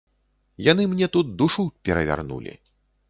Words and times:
Яны 0.71 0.87
мне 0.93 1.09
тут 1.17 1.27
душу 1.43 1.67
перавярнулі. 1.91 2.57